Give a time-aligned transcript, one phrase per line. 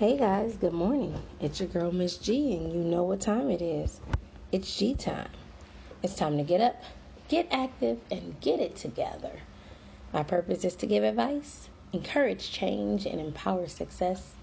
[0.00, 1.22] Hey guys, good morning.
[1.40, 4.00] It's your girl Miss G, and you know what time it is.
[4.50, 5.28] It's G time.
[6.02, 6.82] It's time to get up,
[7.28, 9.40] get active, and get it together.
[10.10, 14.36] My purpose is to give advice, encourage change, and empower success.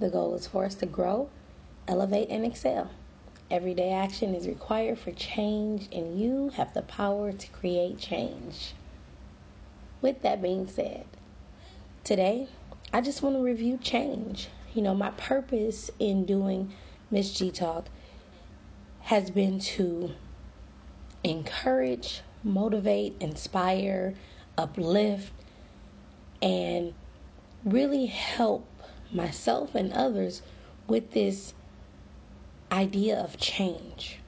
[0.00, 1.30] The goal is for us to grow,
[1.88, 2.90] elevate, and excel.
[3.50, 8.74] Everyday action is required for change, and you have the power to create change.
[10.02, 11.06] With that being said,
[12.04, 12.48] today
[12.92, 16.72] I just want to review change you know, my purpose in doing
[17.10, 17.86] Miss G Talk
[19.00, 20.10] has been to
[21.22, 24.14] encourage, motivate, inspire,
[24.58, 25.32] uplift,
[26.42, 26.92] and
[27.64, 28.68] really help
[29.12, 30.42] myself and others
[30.88, 31.54] with this
[32.72, 34.18] idea of change.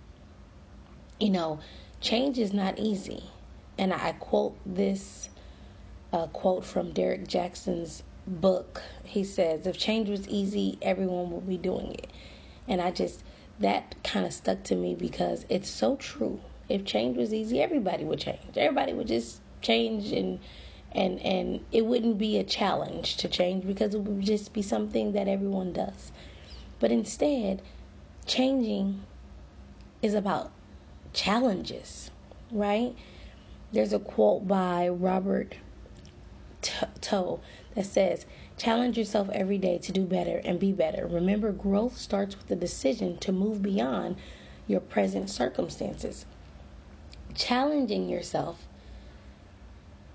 [1.19, 1.61] You know,
[2.01, 3.25] change is not easy.
[3.79, 5.29] And I quote this
[6.13, 11.57] uh, quote from Derek Jackson's book, he says, if change was easy, everyone would be
[11.57, 12.11] doing it.
[12.69, 13.23] And I just,
[13.61, 16.41] that kind of stuck to me because it's so true.
[16.69, 18.57] If change was easy, everybody would change.
[18.57, 20.41] Everybody would just change and
[20.93, 25.13] and and it wouldn't be a challenge to change because it would just be something
[25.13, 26.11] that everyone does.
[26.81, 27.63] But instead,
[28.27, 29.03] changing
[30.03, 30.51] is about
[31.13, 32.11] challenges,
[32.51, 32.95] right?
[33.73, 35.55] There's a quote by Robert
[37.01, 37.41] Tew
[37.77, 41.07] that says, Challenge yourself every day to do better and be better.
[41.07, 44.17] Remember, growth starts with the decision to move beyond
[44.67, 46.25] your present circumstances.
[47.35, 48.67] Challenging yourself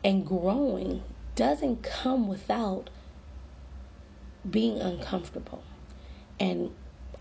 [0.04, 1.04] and growing
[1.36, 2.90] doesn't come without
[4.50, 5.64] being uncomfortable.
[6.40, 6.72] And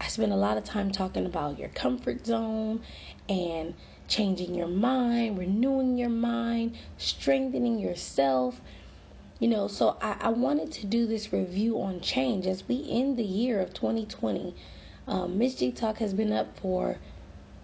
[0.00, 2.80] I spend a lot of time talking about your comfort zone
[3.28, 3.74] and
[4.08, 8.62] changing your mind, renewing your mind, strengthening yourself
[9.40, 13.16] you know, so I, I wanted to do this review on change as we end
[13.16, 14.54] the year of 2020.
[15.08, 16.98] Um, Miss G Talk has been up for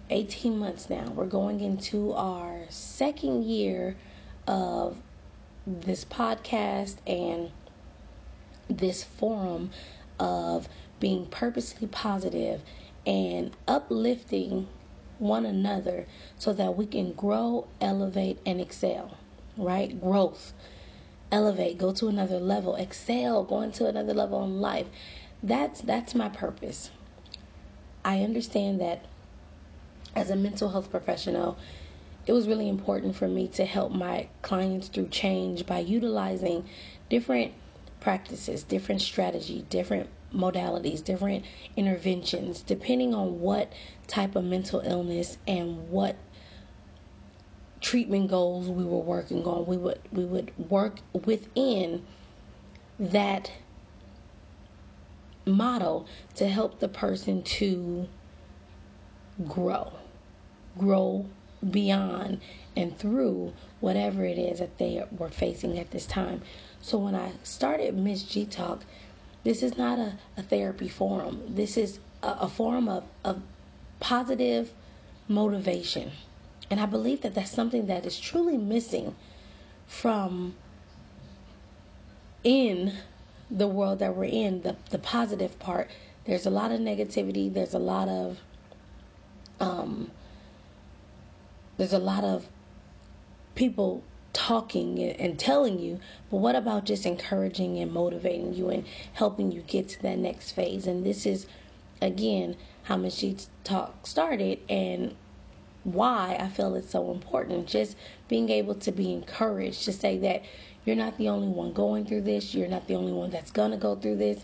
[0.09, 1.11] 18 months now.
[1.15, 3.95] We're going into our second year
[4.47, 4.97] of
[5.67, 7.51] this podcast and
[8.69, 9.69] this forum
[10.19, 10.67] of
[10.99, 12.61] being purposely positive
[13.05, 14.67] and uplifting
[15.19, 16.07] one another
[16.39, 19.15] so that we can grow, elevate, and excel,
[19.57, 20.01] right?
[20.01, 20.53] Growth
[21.31, 24.87] elevate, go to another level, excel, go into another level in life.
[25.43, 26.91] That's that's my purpose.
[28.03, 29.05] I understand that
[30.15, 31.57] as a mental health professional,
[32.25, 36.67] it was really important for me to help my clients through change by utilizing
[37.09, 37.53] different
[37.99, 41.45] practices, different strategy, different modalities, different
[41.75, 43.71] interventions, depending on what
[44.07, 46.15] type of mental illness and what
[47.81, 49.65] treatment goals we were working on.
[49.65, 52.05] We would we would work within
[52.99, 53.51] that
[55.45, 58.07] model to help the person to
[59.47, 59.93] grow,
[60.77, 61.25] grow
[61.71, 62.41] beyond
[62.75, 66.41] and through whatever it is that they were facing at this time.
[66.81, 68.83] So when I started Miss G Talk,
[69.43, 71.41] this is not a, a therapy forum.
[71.47, 73.41] This is a, a forum of, of
[73.99, 74.71] positive
[75.27, 76.11] motivation
[76.69, 79.15] and I believe that that's something that is truly missing
[79.87, 80.55] from
[82.43, 82.93] in
[83.49, 85.89] the world that we're in, the, the positive part.
[86.25, 88.39] There's a lot of negativity, there's a lot of
[89.59, 90.11] um
[91.77, 92.47] there's a lot of
[93.55, 94.03] people
[94.33, 95.99] talking and telling you,
[96.29, 100.51] but what about just encouraging and motivating you and helping you get to that next
[100.51, 100.85] phase?
[100.87, 101.47] And this is
[102.01, 103.23] again how Miss
[103.63, 105.15] Talk started and
[105.87, 107.65] why I feel it's so important.
[107.65, 107.95] Just
[108.27, 110.43] being able to be encouraged to say that
[110.85, 113.71] you're not the only one going through this, you're not the only one that's going
[113.71, 114.43] to go through this.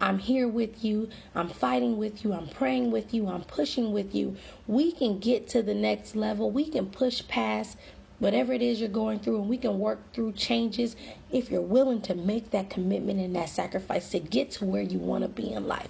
[0.00, 1.08] I'm here with you.
[1.34, 2.34] I'm fighting with you.
[2.34, 3.28] I'm praying with you.
[3.28, 4.36] I'm pushing with you.
[4.66, 6.50] We can get to the next level.
[6.50, 7.78] We can push past
[8.18, 10.96] whatever it is you're going through and we can work through changes
[11.32, 14.98] if you're willing to make that commitment and that sacrifice to get to where you
[14.98, 15.88] want to be in life.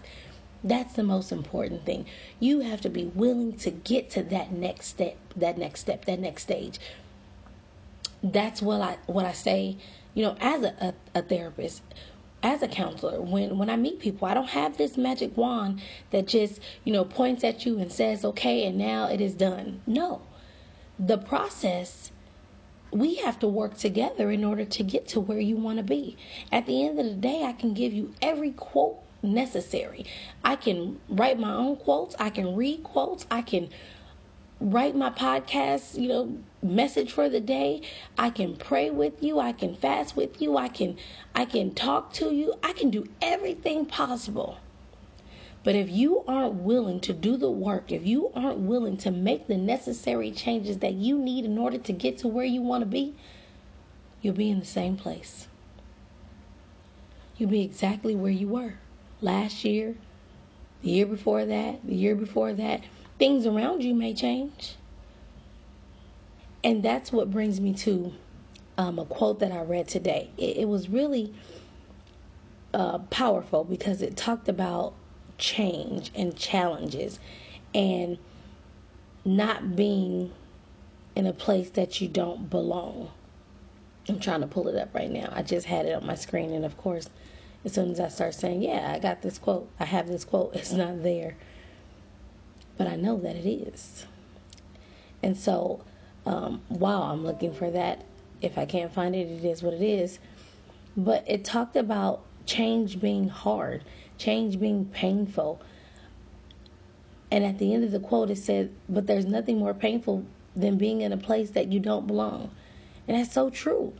[0.64, 2.06] That's the most important thing.
[2.40, 6.18] You have to be willing to get to that next step, that next step, that
[6.18, 6.80] next stage.
[8.22, 9.76] That's what I what I say,
[10.14, 11.82] you know, as a, a, a therapist,
[12.42, 16.26] as a counselor, when when I meet people, I don't have this magic wand that
[16.26, 20.22] just, you know, points at you and says, "Okay, and now it is done." No.
[20.98, 22.10] The process
[22.90, 26.16] we have to work together in order to get to where you want to be.
[26.52, 30.06] At the end of the day, I can give you every quote necessary.
[30.44, 33.70] I can write my own quotes, I can read quotes, I can
[34.60, 37.82] write my podcast, you know, message for the day.
[38.16, 39.38] I can pray with you.
[39.38, 40.56] I can fast with you.
[40.56, 40.96] I can
[41.34, 42.54] I can talk to you.
[42.62, 44.58] I can do everything possible.
[45.62, 49.46] But if you aren't willing to do the work, if you aren't willing to make
[49.46, 52.86] the necessary changes that you need in order to get to where you want to
[52.86, 53.14] be,
[54.20, 55.48] you'll be in the same place.
[57.38, 58.74] You'll be exactly where you were
[59.20, 59.96] last year,
[60.82, 62.82] the year before that, the year before that.
[63.18, 64.76] Things around you may change.
[66.62, 68.12] And that's what brings me to
[68.78, 70.30] um, a quote that I read today.
[70.36, 71.34] It, it was really
[72.72, 74.94] uh, powerful because it talked about
[75.38, 77.18] change and challenges
[77.74, 78.18] and
[79.24, 80.32] not being
[81.16, 83.10] in a place that you don't belong.
[84.08, 85.32] I'm trying to pull it up right now.
[85.34, 87.08] I just had it on my screen, and of course,
[87.64, 90.54] as soon as I start saying, Yeah, I got this quote, I have this quote,
[90.54, 91.36] it's not there.
[92.76, 94.06] But I know that it is.
[95.22, 95.84] And so,
[96.26, 98.04] um, while I'm looking for that,
[98.42, 100.18] if I can't find it, it is what it is.
[100.96, 103.84] But it talked about change being hard,
[104.18, 105.60] change being painful.
[107.30, 110.24] And at the end of the quote, it said, But there's nothing more painful
[110.54, 112.50] than being in a place that you don't belong.
[113.08, 113.92] And that's so true.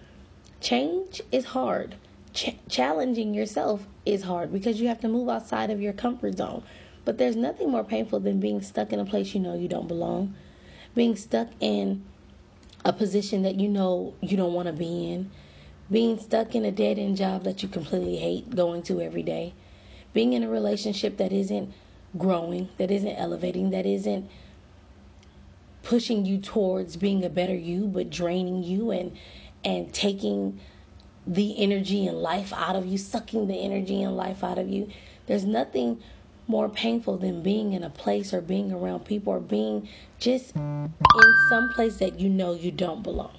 [0.61, 1.97] Change is hard.
[2.35, 6.65] Ch- challenging yourself is hard because you have to move outside of your comfort zone.
[7.05, 9.89] But there's nothing more painful than being stuck in a place you know you don't
[9.89, 10.35] belong,
[10.95, 12.05] being stuck in
[12.85, 15.31] a position that you know you don't want to be in,
[15.91, 19.55] being stuck in a dead end job that you completely hate going to every day,
[20.13, 21.73] being in a relationship that isn't
[22.19, 24.29] growing, that isn't elevating, that isn't
[25.83, 29.17] pushing you towards being a better you, but draining you and
[29.65, 30.59] and taking
[31.27, 34.91] the energy and life out of you, sucking the energy and life out of you.
[35.27, 36.03] There's nothing
[36.47, 39.89] more painful than being in a place or being around people or being
[40.19, 40.93] just in
[41.49, 43.37] some place that you know you don't belong.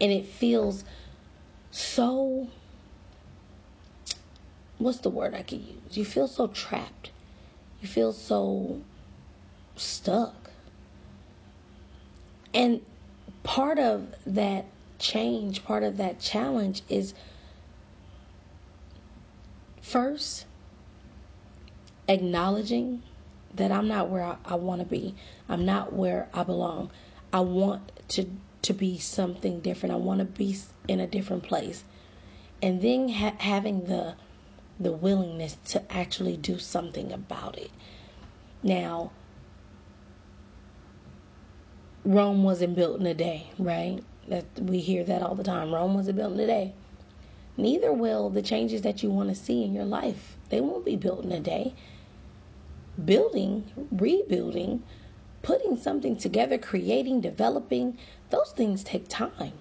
[0.00, 0.84] And it feels
[1.70, 2.48] so
[4.78, 5.96] what's the word I could use?
[5.96, 7.10] You feel so trapped.
[7.80, 8.80] You feel so
[9.74, 10.50] stuck.
[12.54, 12.80] And
[13.42, 14.66] part of that
[14.98, 17.14] change, part of that challenge is
[19.80, 20.46] first
[22.08, 23.02] acknowledging
[23.54, 25.14] that I'm not where I, I want to be.
[25.48, 26.90] I'm not where I belong.
[27.32, 28.26] I want to
[28.62, 29.94] to be something different.
[29.94, 30.56] I want to be
[30.88, 31.84] in a different place.
[32.60, 34.14] And then ha- having the
[34.78, 37.70] the willingness to actually do something about it.
[38.62, 39.12] Now,
[42.04, 44.02] Rome wasn't built in a day, right?
[44.28, 45.72] That we hear that all the time.
[45.72, 46.72] Rome wasn't built in a day.
[47.56, 50.36] Neither will the changes that you want to see in your life.
[50.50, 51.74] They won't be built in a day.
[53.02, 54.82] Building, rebuilding,
[55.42, 57.98] putting something together, creating, developing,
[58.30, 59.52] those things take time.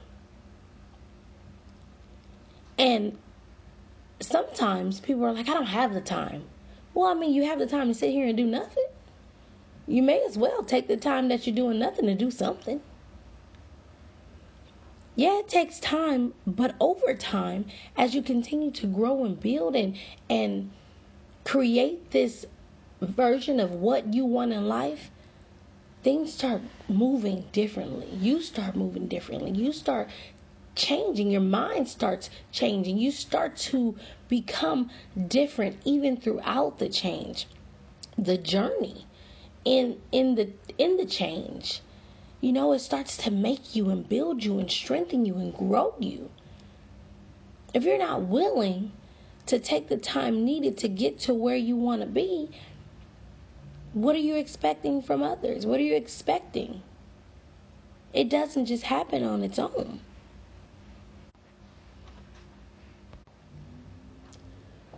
[2.77, 3.17] And
[4.19, 6.43] sometimes people are like, I don't have the time.
[6.93, 8.85] Well, I mean, you have the time to sit here and do nothing.
[9.87, 12.81] You may as well take the time that you're doing nothing to do something.
[15.15, 17.65] Yeah, it takes time, but over time,
[17.97, 19.97] as you continue to grow and build and
[20.29, 20.71] and
[21.45, 22.45] create this
[23.01, 25.11] version of what you want in life,
[26.03, 28.07] things start moving differently.
[28.11, 29.51] You start moving differently.
[29.51, 30.09] You start
[30.75, 31.31] changing.
[31.31, 32.97] Your mind starts changing.
[32.97, 33.95] You start to
[34.27, 34.89] become
[35.27, 37.47] different even throughout the change,
[38.17, 39.05] the journey
[39.63, 41.81] in in the in the change.
[42.45, 45.95] You know, it starts to make you and build you and strengthen you and grow
[45.97, 46.29] you.
[47.73, 48.91] If you're not willing
[49.47, 52.51] to take the time needed to get to where you want to be,
[53.93, 55.65] what are you expecting from others?
[55.65, 56.83] What are you expecting?
[58.13, 60.01] It doesn't just happen on its own.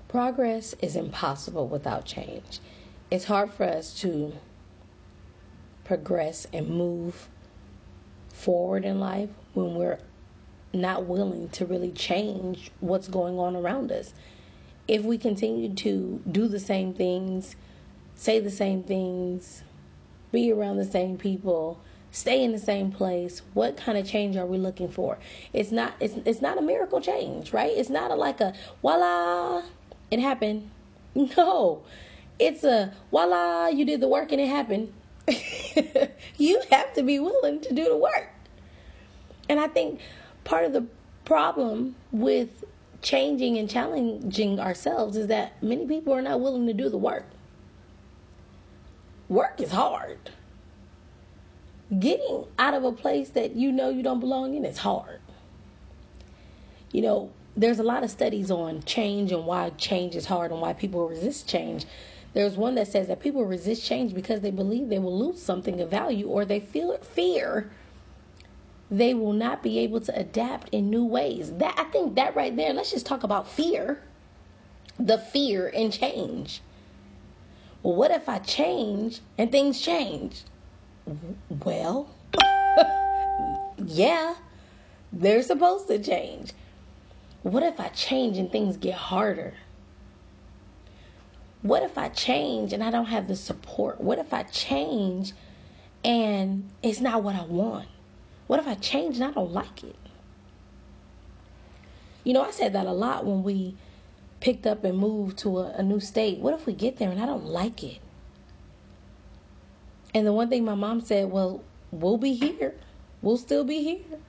[0.09, 2.59] Progress is impossible without change.
[3.09, 4.33] It's hard for us to
[5.85, 7.29] progress and move
[8.37, 9.97] forward in life when we're
[10.73, 14.13] not willing to really change what's going on around us.
[14.87, 17.55] If we continue to do the same things,
[18.15, 19.63] say the same things,
[20.31, 21.79] be around the same people,
[22.11, 25.17] stay in the same place, what kind of change are we looking for?
[25.51, 27.71] It's not it's it's not a miracle change, right?
[27.75, 29.63] It's not a, like a voila,
[30.11, 30.69] it happened.
[31.35, 31.81] No.
[32.37, 34.93] It's a voila, you did the work and it happened.
[36.37, 38.29] you have to be willing to do the work.
[39.49, 40.01] And I think
[40.45, 40.85] part of the
[41.25, 42.63] problem with
[43.01, 47.25] changing and challenging ourselves is that many people are not willing to do the work.
[49.29, 50.31] Work is hard.
[51.99, 55.21] getting out of a place that you know you don't belong in is hard.
[56.91, 60.61] You know, there's a lot of studies on change and why change is hard and
[60.61, 61.85] why people resist change.
[62.37, 65.81] There's one that says that people resist change because they believe they will lose something
[65.81, 67.71] of value or they feel fear
[68.89, 71.51] they will not be able to adapt in new ways.
[71.53, 73.99] That I think that right there, let's just talk about fear.
[74.99, 76.61] The fear and change.
[77.83, 80.43] Well, what if I change and things change?
[81.49, 82.09] Well,
[83.77, 84.35] yeah,
[85.11, 86.53] they're supposed to change.
[87.43, 89.53] What if I change and things get harder?
[91.61, 93.99] What if I change and I don't have the support?
[93.99, 95.33] What if I change
[96.03, 97.87] and it's not what I want?
[98.47, 99.95] What if I change and I don't like it?
[102.23, 103.75] You know, I said that a lot when we
[104.39, 106.39] picked up and moved to a, a, new state.
[106.39, 107.99] What if we get there and I don't like it?
[110.13, 112.75] And the one thing my mom said, well, we'll be here.
[113.21, 114.19] We'll still be here.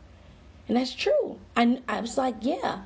[0.68, 1.38] And that's true.
[1.56, 2.82] I, I was like, yeah,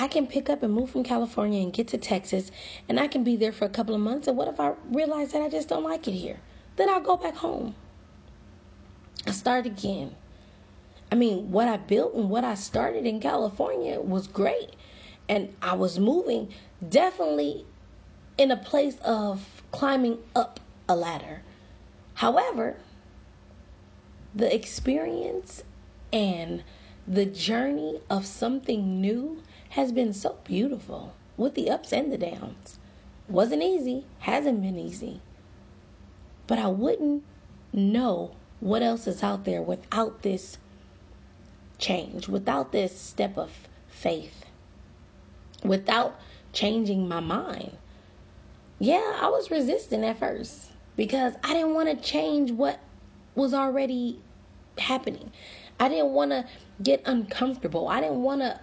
[0.00, 2.52] I can pick up and move from California and get to Texas
[2.88, 4.28] and I can be there for a couple of months.
[4.28, 6.38] And what if I realize that I just don't like it here?
[6.76, 7.74] Then I'll go back home.
[9.26, 10.14] I start again.
[11.10, 14.70] I mean, what I built and what I started in California was great.
[15.28, 16.54] And I was moving
[16.88, 17.66] definitely
[18.38, 21.42] in a place of climbing up a ladder.
[22.14, 22.76] However,
[24.32, 25.64] the experience
[26.12, 26.62] and
[27.08, 32.78] the journey of something new has been so beautiful with the ups and the downs.
[33.28, 35.20] Wasn't easy, hasn't been easy.
[36.46, 37.24] But I wouldn't
[37.72, 40.58] know what else is out there without this
[41.78, 43.50] change, without this step of
[43.88, 44.44] faith,
[45.62, 46.18] without
[46.52, 47.76] changing my mind.
[48.78, 52.80] Yeah, I was resistant at first because I didn't want to change what
[53.34, 54.20] was already
[54.78, 55.30] happening.
[55.78, 56.46] I didn't want to
[56.82, 57.88] get uncomfortable.
[57.88, 58.58] I didn't want to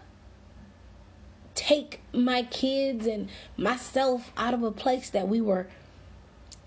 [1.65, 5.65] take my kids and myself out of a place that we were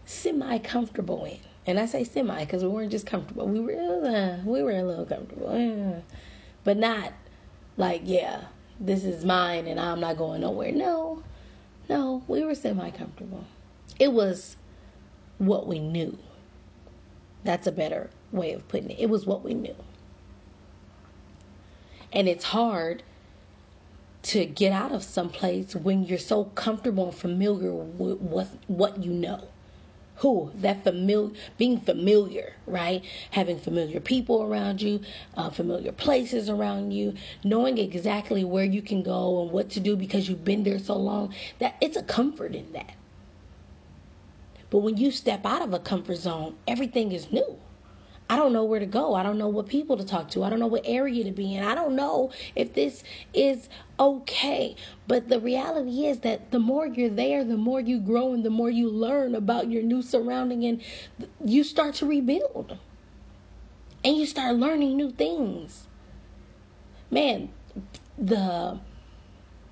[0.07, 1.38] semi comfortable in.
[1.67, 3.47] And I say semi because we weren't just comfortable.
[3.47, 5.50] We were uh, we were a little comfortable.
[5.50, 6.00] Uh,
[6.64, 7.12] but not
[7.76, 8.45] like, yeah,
[8.81, 10.73] this is mine and I'm not going nowhere.
[10.73, 11.23] No,
[11.88, 13.45] no, we were semi comfortable.
[14.00, 14.57] It was
[15.38, 16.19] what we knew.
[17.45, 18.99] That's a better way of putting it.
[18.99, 19.76] It was what we knew.
[22.12, 23.05] And it's hard
[24.22, 29.02] to get out of some place when you're so comfortable and familiar with what, what
[29.02, 29.48] you know.
[30.16, 30.50] Who?
[30.56, 33.04] That familiar being familiar right?
[33.30, 35.00] Having familiar people around you
[35.37, 39.96] uh, familiar places around you knowing exactly where you can go and what to do
[39.96, 42.94] because you've been there so long that it's a comfort in that.
[44.70, 47.58] But when you step out of a comfort zone everything is new
[48.30, 49.14] I don't know where to go.
[49.14, 50.44] I don't know what people to talk to.
[50.44, 51.64] I don't know what area to be in.
[51.64, 53.68] I don't know if this is
[53.99, 54.76] okay.
[55.06, 58.50] But the reality is that the more you're there, the more you grow and the
[58.50, 60.82] more you learn about your new surrounding and
[61.42, 62.76] you start to rebuild.
[64.04, 65.87] And you start learning new things.
[67.11, 67.50] Man,
[68.18, 68.78] the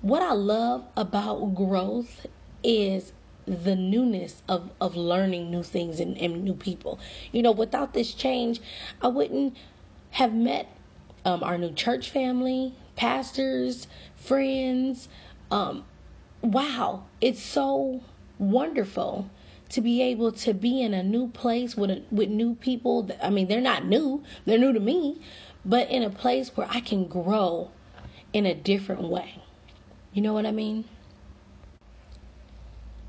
[0.01, 2.25] what I love about growth
[2.63, 3.13] is
[3.47, 6.99] the newness of, of learning new things and, and new people.
[7.31, 8.59] You know, without this change,
[9.01, 9.55] I wouldn't
[10.11, 10.67] have met
[11.23, 13.87] um, our new church family, pastors,
[14.17, 15.07] friends.
[15.49, 15.85] Um,
[16.41, 18.01] wow, it's so
[18.37, 19.29] wonderful
[19.69, 23.03] to be able to be in a new place with a, with new people.
[23.03, 25.21] That, I mean, they're not new; they're new to me,
[25.65, 27.71] but in a place where I can grow
[28.33, 29.41] in a different way.
[30.13, 30.85] You know what I mean?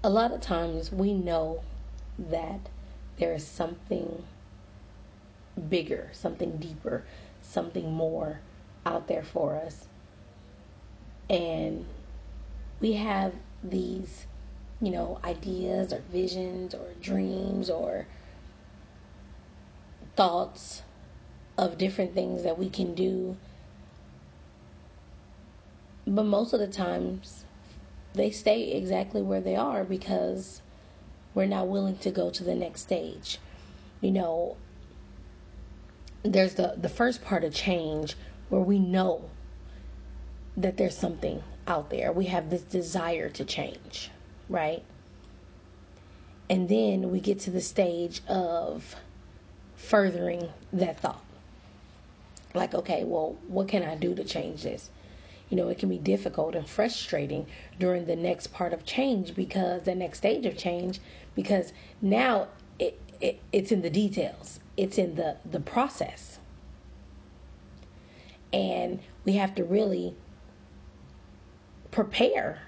[0.02, 1.60] A lot of times we know
[2.18, 2.60] that
[3.18, 4.24] there is something
[5.68, 7.04] bigger, something deeper,
[7.42, 8.40] something more
[8.86, 9.88] out there for us.
[11.28, 11.84] And
[12.80, 14.26] we have these,
[14.80, 18.06] you know, ideas or visions or dreams or
[20.14, 20.82] thoughts
[21.56, 23.36] of different things that we can do.
[26.06, 27.44] But most of the times,
[28.18, 30.60] they stay exactly where they are because
[31.34, 33.38] we're not willing to go to the next stage.
[34.00, 34.56] You know,
[36.22, 38.16] there's the the first part of change
[38.48, 39.30] where we know
[40.56, 42.12] that there's something out there.
[42.12, 44.10] We have this desire to change,
[44.48, 44.82] right?
[46.50, 48.96] And then we get to the stage of
[49.76, 51.24] furthering that thought.
[52.54, 54.90] Like, okay, well, what can I do to change this?
[55.50, 57.46] You know, it can be difficult and frustrating
[57.78, 61.00] during the next part of change because the next stage of change,
[61.34, 64.60] because now it, it, it's in the details.
[64.76, 66.38] It's in the the process.
[68.52, 70.14] And we have to really
[71.90, 72.62] prepare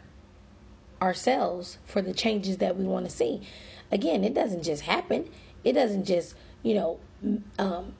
[1.00, 3.40] ourselves for the changes that we want to see.
[3.92, 5.30] Again, it doesn't just happen.
[5.64, 7.00] It doesn't just, you know,
[7.58, 7.94] um,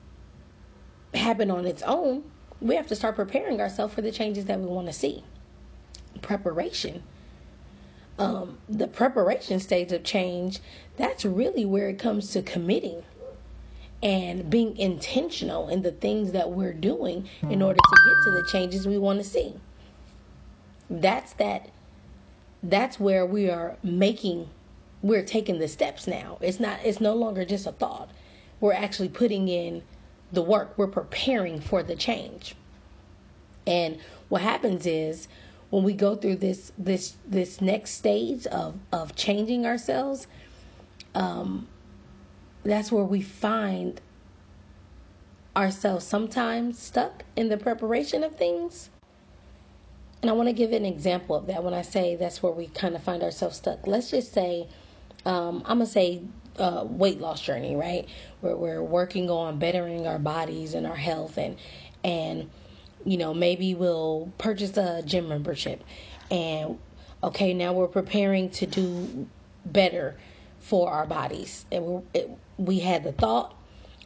[1.13, 2.23] happen on its own.
[2.61, 5.23] We have to start preparing ourselves for the changes that we want to see.
[6.21, 7.01] Preparation.
[8.19, 10.59] Um, the preparation stage of change,
[10.95, 13.03] that's really where it comes to committing
[14.03, 18.47] and being intentional in the things that we're doing in order to get to the
[18.51, 19.53] changes we want to see.
[20.89, 21.69] That's that
[22.63, 24.47] that's where we are making
[25.01, 26.37] we're taking the steps now.
[26.41, 28.09] It's not it's no longer just a thought.
[28.59, 29.81] We're actually putting in
[30.31, 30.73] the work.
[30.77, 32.55] We're preparing for the change.
[33.67, 35.27] And what happens is
[35.69, 40.27] when we go through this this this next stage of of changing ourselves,
[41.15, 41.67] um,
[42.63, 44.01] that's where we find
[45.55, 48.89] ourselves sometimes stuck in the preparation of things.
[50.21, 52.67] And I want to give an example of that when I say that's where we
[52.67, 53.87] kind of find ourselves stuck.
[53.87, 54.67] Let's just say,
[55.25, 56.21] um, I'm going to say
[56.57, 58.07] uh, weight loss journey, right?
[58.41, 61.57] Where we're working on bettering our bodies and our health and,
[62.03, 62.49] and,
[63.05, 65.83] you know, maybe we'll purchase a gym membership
[66.29, 66.79] and,
[67.23, 69.27] okay, now we're preparing to do
[69.65, 70.17] better
[70.59, 71.65] for our bodies.
[71.71, 72.25] And we
[72.57, 73.55] we had the thought,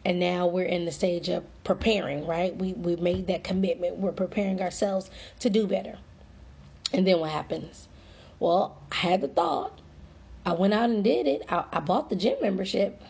[0.03, 2.55] and now we're in the stage of preparing, right?
[2.55, 3.97] We we made that commitment.
[3.97, 5.09] We're preparing ourselves
[5.41, 5.97] to do better.
[6.93, 7.87] And then what happens?
[8.39, 9.79] Well, I had the thought.
[10.45, 11.41] I went out and did it.
[11.49, 13.01] I, I bought the gym membership.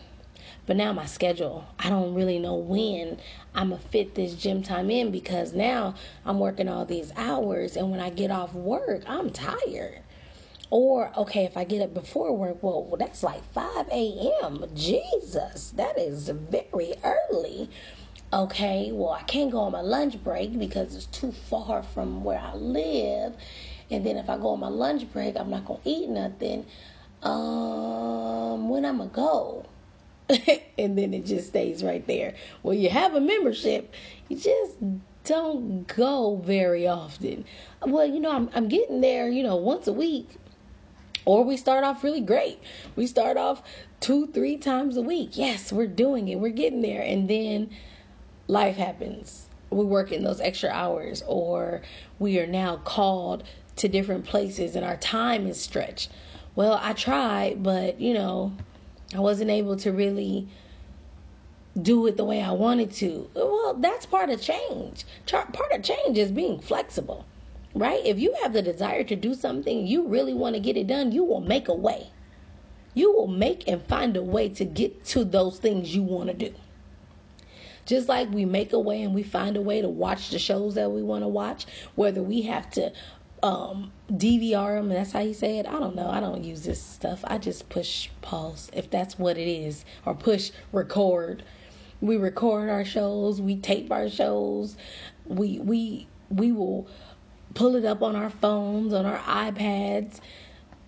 [0.66, 3.18] But now my schedule, I don't really know when
[3.54, 7.76] I'm going to fit this gym time in because now I'm working all these hours.
[7.76, 10.00] And when I get off work, I'm tired.
[10.70, 14.64] Or, okay, if I get up before work, well, that's like 5 a.m.
[14.74, 17.70] Jesus, that is very early.
[18.32, 22.40] Okay, well, I can't go on my lunch break because it's too far from where
[22.40, 23.36] I live.
[23.88, 26.66] And then if I go on my lunch break, I'm not going to eat nothing.
[27.22, 29.66] Um, when I'm going to go?
[30.78, 32.34] and then it just stays right there.
[32.62, 33.94] Well, you have a membership,
[34.28, 34.74] you just
[35.24, 37.44] don't go very often.
[37.84, 40.28] Well, you know, I'm, I'm getting there, you know, once a week
[41.26, 42.58] or we start off really great.
[42.94, 43.62] We start off
[44.00, 45.36] two, three times a week.
[45.36, 46.38] Yes, we're doing it.
[46.38, 47.02] We're getting there.
[47.02, 47.70] And then
[48.46, 49.48] life happens.
[49.70, 51.82] We work in those extra hours, or
[52.20, 53.42] we are now called
[53.74, 56.10] to different places and our time is stretched.
[56.56, 58.52] Well, I tried, but you know,
[59.14, 60.48] I wasn't able to really
[61.80, 63.30] do it the way I wanted to.
[63.34, 65.04] Well, that's part of change.
[65.26, 67.24] Part of change is being flexible
[67.76, 68.04] right?
[68.06, 71.12] If you have the desire to do something, you really want to get it done,
[71.12, 72.08] you will make a way.
[72.94, 76.34] You will make and find a way to get to those things you want to
[76.34, 76.54] do.
[77.84, 80.74] Just like we make a way and we find a way to watch the shows
[80.74, 82.92] that we want to watch, whether we have to
[83.46, 85.66] um, DVR them, that's how you say it.
[85.66, 86.08] I don't know.
[86.08, 87.20] I don't use this stuff.
[87.24, 91.44] I just push pause if that's what it is, or push record.
[92.00, 94.76] We record our shows, we tape our shows,
[95.26, 96.88] we we we will
[97.54, 100.18] pull it up on our phones, on our iPads.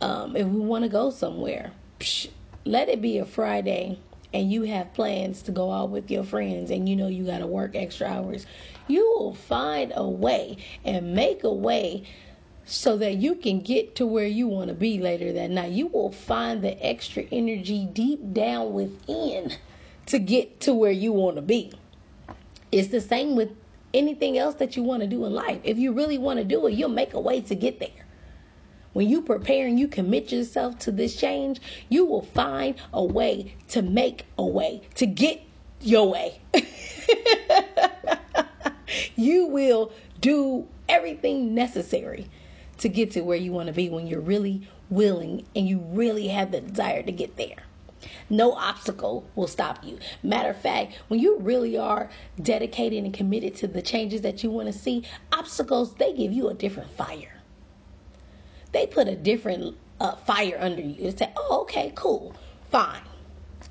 [0.01, 2.29] Um, if we want to go somewhere, psh,
[2.65, 4.01] let it be a Friday
[4.35, 7.39] and you have plans to go out with your friends and you know you got
[7.39, 8.47] to work extra hours.
[8.87, 12.05] You will find a way and make a way
[12.69, 15.73] so that you can get to where you want to be later that night.
[15.73, 19.55] You will find the extra energy deep down within
[20.07, 21.73] to get to where you want to be.
[22.71, 23.49] It's the same with
[23.95, 25.61] anything else that you want to do in life.
[25.65, 28.05] If you really want to do it, you'll make a way to get there.
[28.93, 33.55] When you prepare and you commit yourself to this change, you will find a way
[33.69, 35.41] to make a way to get
[35.81, 36.39] your way.
[39.17, 42.29] you will do everything necessary
[42.79, 46.29] to get to where you want to be when you're really willing and you really
[46.29, 47.57] have the desire to get there.
[48.31, 49.99] No obstacle will stop you.
[50.23, 52.09] Matter of fact, when you really are
[52.41, 56.49] dedicated and committed to the changes that you want to see, obstacles, they give you
[56.49, 57.41] a different fire.
[58.73, 62.35] They put a different uh, fire under you and say, oh, okay, cool,
[62.71, 63.03] fine.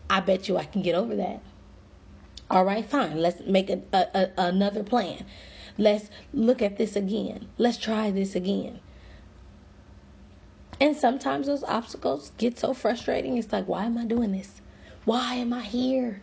[0.09, 1.41] I bet you I can get over that.
[2.49, 3.17] All right, fine.
[3.17, 5.25] Let's make a, a, a, another plan.
[5.77, 7.47] Let's look at this again.
[7.57, 8.79] Let's try this again.
[10.79, 13.37] And sometimes those obstacles get so frustrating.
[13.37, 14.61] It's like, why am I doing this?
[15.05, 16.21] Why am I here?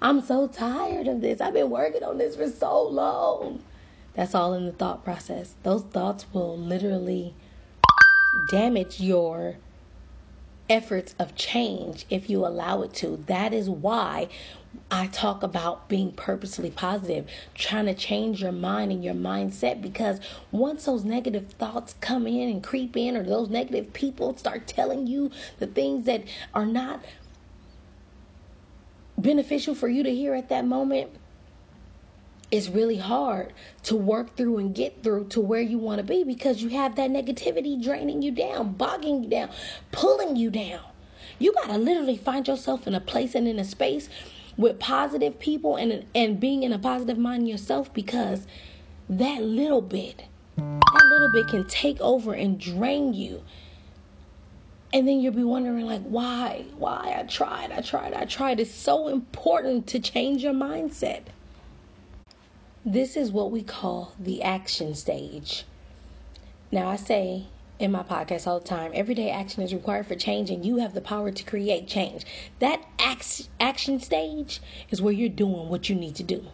[0.00, 1.40] I'm so tired of this.
[1.40, 3.62] I've been working on this for so long.
[4.14, 5.54] That's all in the thought process.
[5.62, 7.34] Those thoughts will literally
[8.50, 9.56] damage your
[10.70, 13.22] efforts of change if you allow it to.
[13.26, 14.28] That is why
[14.90, 20.20] I talk about being purposely positive, trying to change your mind and your mindset because
[20.52, 25.06] once those negative thoughts come in and creep in, or those negative people start telling
[25.08, 27.04] you the things that are not
[29.18, 31.10] beneficial for you to hear at that moment,
[32.50, 33.52] it's really hard
[33.84, 36.96] to work through and get through to where you want to be because you have
[36.96, 39.50] that negativity draining you down, bogging you down,
[39.92, 40.80] pulling you down.
[41.38, 44.08] You got to literally find yourself in a place and in a space
[44.56, 48.46] with positive people and and being in a positive mind yourself because
[49.08, 50.24] that little bit
[50.56, 53.42] that little bit can take over and drain you.
[54.92, 58.58] And then you'll be wondering like why why i tried i tried i tried.
[58.58, 61.22] It's so important to change your mindset
[62.84, 65.64] this is what we call the action stage
[66.72, 67.46] now i say
[67.80, 68.92] in my podcast all the time.
[68.94, 72.26] Everyday action is required for change, and you have the power to create change.
[72.58, 72.84] That
[73.58, 76.44] action stage is where you're doing what you need to do.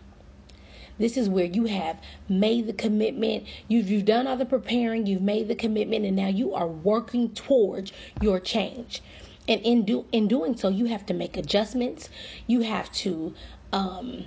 [0.98, 3.44] This is where you have made the commitment.
[3.68, 7.30] You've, you've done all the preparing, you've made the commitment, and now you are working
[7.30, 9.02] towards your change.
[9.48, 12.08] And in do in doing so, you have to make adjustments.
[12.46, 13.34] You have to
[13.72, 14.26] um,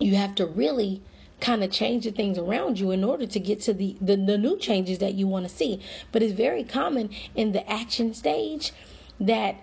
[0.00, 1.02] you have to really
[1.40, 4.38] kind of change the things around you in order to get to the, the, the
[4.38, 5.80] new changes that you want to see.
[6.12, 8.72] But it's very common in the action stage
[9.20, 9.56] that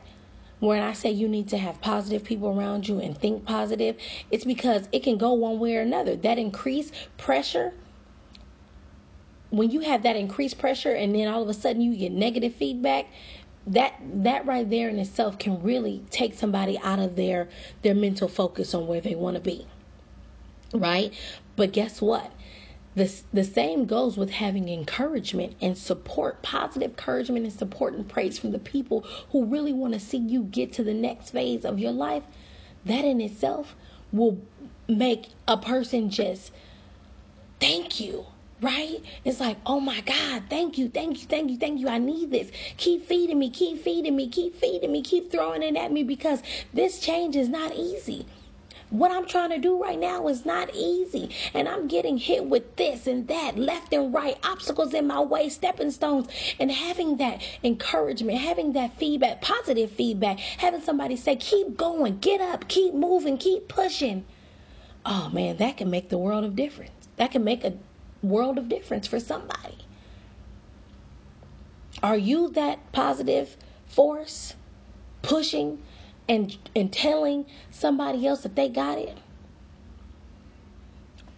[0.60, 3.96] when I say you need to have positive people around you and think positive,
[4.32, 6.16] it's because it can go one way or another.
[6.16, 7.74] That increased pressure,
[9.52, 12.56] when you have that increased pressure and then all of a sudden you get negative
[12.56, 13.06] feedback,
[13.68, 17.50] that that right there in itself can really take somebody out of their
[17.82, 19.68] their mental focus on where they want to be
[20.74, 21.14] right?
[21.56, 22.32] But guess what?
[22.96, 28.40] The, the same goes with having encouragement and support, positive encouragement and support and praise
[28.40, 29.02] from the people
[29.32, 32.24] who really want to see you get to the next phase of your life.
[32.86, 33.76] That in itself
[34.12, 34.40] will
[34.88, 36.52] make a person just
[37.60, 38.26] thank you,
[38.62, 38.98] right?
[39.24, 41.90] It's like, oh my God, thank you, thank you, thank you, thank you.
[41.90, 42.52] I need this.
[42.78, 46.42] Keep feeding me, keep feeding me, keep feeding me, keep throwing it at me because
[46.74, 48.26] this change is not easy.
[48.90, 51.30] What I'm trying to do right now is not easy.
[51.54, 55.50] And I'm getting hit with this and that, left and right, obstacles in my way,
[55.50, 56.28] stepping stones.
[56.58, 62.40] And having that encouragement, having that feedback, positive feedback, having somebody say, keep going, get
[62.40, 64.26] up, keep moving, keep pushing.
[65.06, 66.92] Oh man, that can make the world of difference.
[67.18, 67.74] That can make a
[68.22, 69.78] world of difference for somebody.
[72.02, 74.54] Are you that positive force
[75.24, 75.82] pushing
[76.30, 79.18] and and telling somebody else that they got it?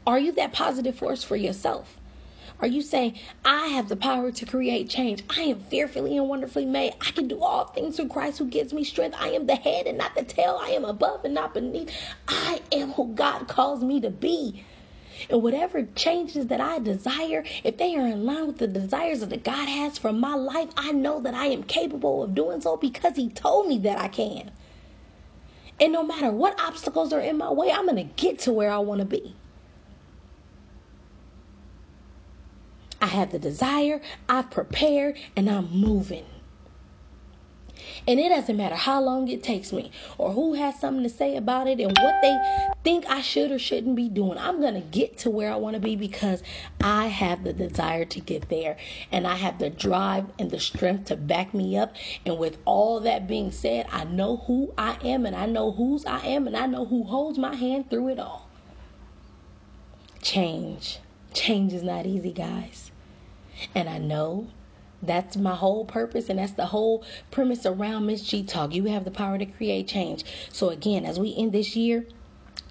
[0.08, 1.98] Are you that positive force for yourself?
[2.62, 5.24] Are you saying, I have the power to create change?
[5.30, 6.94] I am fearfully and wonderfully made.
[7.00, 9.16] I can do all things through Christ who gives me strength.
[9.18, 10.60] I am the head and not the tail.
[10.62, 11.90] I am above and not beneath.
[12.28, 14.66] I am who God calls me to be.
[15.30, 19.44] And whatever changes that I desire, if they are in line with the desires that
[19.44, 23.16] God has for my life, I know that I am capable of doing so because
[23.16, 24.52] He told me that I can.
[25.80, 28.72] And no matter what obstacles are in my way, I'm going to get to where
[28.72, 29.36] I want to be.
[33.02, 36.26] I have the desire, I've prepared, and I'm moving.
[38.08, 41.36] And it doesn't matter how long it takes me or who has something to say
[41.36, 44.38] about it and what they think I should or shouldn't be doing.
[44.38, 46.42] I'm going to get to where I want to be because
[46.82, 48.78] I have the desire to get there
[49.12, 51.96] and I have the drive and the strength to back me up.
[52.26, 56.06] And with all that being said, I know who I am and I know whose
[56.06, 58.50] I am and I know who holds my hand through it all.
[60.22, 61.00] Change.
[61.34, 62.92] Change is not easy, guys.
[63.76, 64.48] And I know
[65.02, 68.74] that's my whole purpose, and that's the whole premise around Miss G Talk.
[68.74, 70.26] You have the power to create change.
[70.52, 72.06] So, again, as we end this year,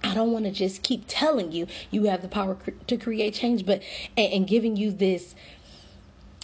[0.02, 3.64] I don't want to just keep telling you you have the power to create change,
[3.66, 3.82] but
[4.16, 5.34] and, and giving you this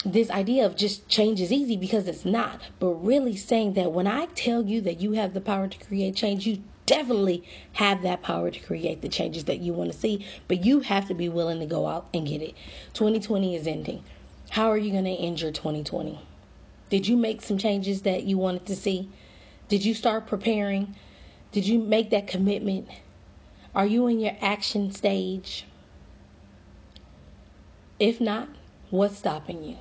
[0.05, 4.07] this idea of just change is easy because it's not, but really saying that when
[4.07, 7.42] I tell you that you have the power to create change, you definitely
[7.73, 11.09] have that power to create the changes that you want to see, but you have
[11.09, 12.55] to be willing to go out and get it.
[12.92, 14.05] 2020 is ending.
[14.51, 16.19] How are you going to end your 2020?
[16.91, 19.09] Did you make some changes that you wanted to see?
[19.69, 20.95] Did you start preparing?
[21.53, 22.89] Did you make that commitment?
[23.75, 25.65] Are you in your action stage?
[27.99, 28.49] If not,
[28.91, 29.77] what's stopping you?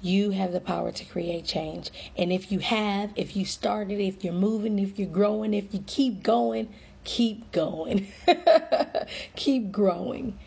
[0.00, 1.90] You have the power to create change.
[2.16, 5.82] And if you have, if you started, if you're moving, if you're growing, if you
[5.86, 6.68] keep going,
[7.02, 8.06] keep going.
[9.34, 10.38] keep growing.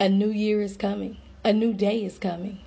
[0.00, 2.58] A new year is coming, a new day is coming.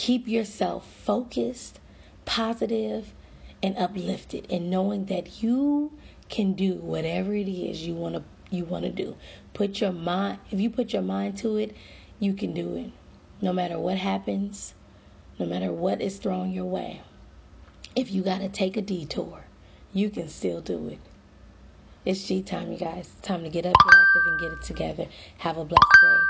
[0.00, 1.78] keep yourself focused,
[2.24, 3.12] positive,
[3.62, 5.92] and uplifted, and knowing that you
[6.30, 9.14] can do whatever it is you want to you want to do.
[9.52, 11.76] Put your mind if you put your mind to it,
[12.18, 12.90] you can do it.
[13.42, 14.72] No matter what happens,
[15.38, 17.02] no matter what is thrown your way.
[17.94, 19.44] If you got to take a detour,
[19.92, 20.98] you can still do it.
[22.06, 23.10] It's G time, you guys.
[23.22, 23.76] Time to get up,
[24.10, 25.06] active, and get it together.
[25.38, 26.18] Have a blessed day.